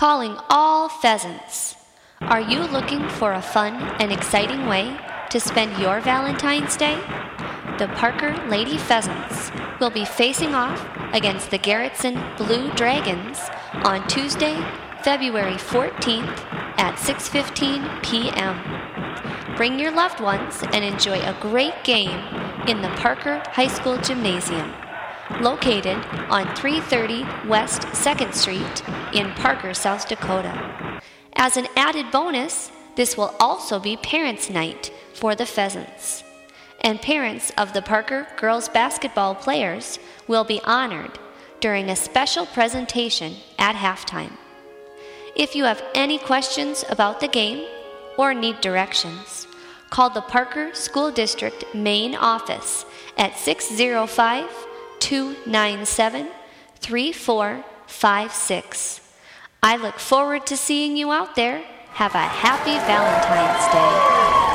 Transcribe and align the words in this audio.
calling 0.00 0.34
all 0.48 0.88
pheasants. 0.88 1.76
Are 2.22 2.40
you 2.40 2.60
looking 2.60 3.06
for 3.06 3.34
a 3.34 3.42
fun 3.42 3.74
and 4.00 4.10
exciting 4.10 4.66
way 4.66 4.96
to 5.28 5.38
spend 5.38 5.76
your 5.76 6.00
Valentine's 6.00 6.74
Day? 6.74 6.96
The 7.78 7.92
Parker 7.96 8.34
Lady 8.48 8.78
Pheasants 8.78 9.50
will 9.78 9.90
be 9.90 10.06
facing 10.06 10.54
off 10.54 10.80
against 11.12 11.50
the 11.50 11.58
Garretson 11.58 12.16
Blue 12.38 12.72
Dragons 12.72 13.38
on 13.84 14.08
Tuesday, 14.08 14.56
February 15.02 15.58
14th 15.58 16.38
at 16.78 16.94
6:15 16.94 18.02
p.m. 18.02 18.56
Bring 19.54 19.78
your 19.78 19.92
loved 19.92 20.20
ones 20.20 20.62
and 20.72 20.82
enjoy 20.82 21.20
a 21.20 21.36
great 21.40 21.84
game 21.84 22.24
in 22.66 22.80
the 22.80 22.94
Parker 22.96 23.42
High 23.52 23.68
School 23.68 23.98
Gymnasium, 23.98 24.72
located 25.40 25.96
on 26.28 26.54
330 26.54 27.48
West 27.48 27.82
2nd 27.82 28.34
Street 28.34 28.82
in 29.12 29.32
Parker, 29.32 29.74
South 29.74 30.08
Dakota. 30.08 31.00
As 31.34 31.56
an 31.56 31.66
added 31.76 32.10
bonus, 32.10 32.70
this 32.96 33.16
will 33.16 33.34
also 33.40 33.78
be 33.78 33.96
Parents' 33.96 34.50
Night 34.50 34.92
for 35.14 35.34
the 35.34 35.46
Pheasants. 35.46 36.24
And 36.82 37.00
parents 37.00 37.52
of 37.56 37.72
the 37.72 37.82
Parker 37.82 38.26
girls 38.36 38.68
basketball 38.68 39.34
players 39.34 39.98
will 40.26 40.44
be 40.44 40.60
honored 40.64 41.18
during 41.60 41.90
a 41.90 41.96
special 41.96 42.46
presentation 42.46 43.36
at 43.58 43.76
halftime. 43.76 44.32
If 45.36 45.54
you 45.54 45.64
have 45.64 45.82
any 45.94 46.18
questions 46.18 46.84
about 46.88 47.20
the 47.20 47.28
game 47.28 47.66
or 48.18 48.34
need 48.34 48.60
directions, 48.60 49.46
call 49.90 50.10
the 50.10 50.22
Parker 50.22 50.74
School 50.74 51.10
District 51.10 51.64
main 51.74 52.14
office 52.14 52.84
at 53.16 53.36
605 53.36 54.48
297 55.00 56.28
3456. 56.76 59.00
I 59.62 59.76
look 59.76 59.98
forward 59.98 60.46
to 60.46 60.56
seeing 60.56 60.96
you 60.96 61.12
out 61.12 61.36
there. 61.36 61.62
Have 61.92 62.14
a 62.14 62.18
happy 62.18 62.78
Valentine's 62.86 63.66
Day. 63.72 64.49